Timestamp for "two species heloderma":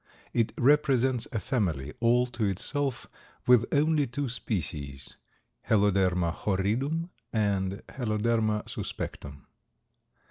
4.07-6.33